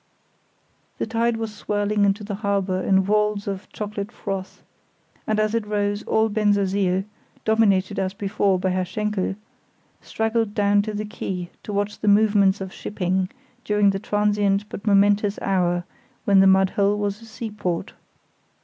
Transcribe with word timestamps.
The 0.97 1.05
tide 1.05 1.37
was 1.37 1.53
swirling 1.53 2.05
into 2.05 2.23
the 2.23 2.33
harbour 2.41 2.81
in 2.81 3.05
whorls 3.05 3.45
of 3.47 3.71
chocolate 3.71 4.11
froth, 4.11 4.63
and 5.27 5.39
as 5.39 5.53
it 5.53 5.67
rose 5.67 6.01
all 6.05 6.27
Bensersiel, 6.27 7.03
dominated 7.45 7.99
as 7.99 8.15
before 8.15 8.57
by 8.59 8.71
Herr 8.71 8.83
Schenkel, 8.83 9.35
straggled 10.01 10.55
down 10.55 10.81
to 10.81 10.95
the 10.95 11.05
quay 11.05 11.51
to 11.61 11.71
watch 11.71 11.99
the 11.99 12.07
movements 12.07 12.61
of 12.61 12.73
shipping 12.73 13.29
during 13.63 13.91
the 13.91 13.99
transient 13.99 14.67
but 14.69 14.87
momentous 14.87 15.37
hour 15.39 15.83
when 16.25 16.39
the 16.39 16.47
mud 16.47 16.71
hole 16.71 16.97
was 16.97 17.21
a 17.21 17.25
seaport. 17.25 17.93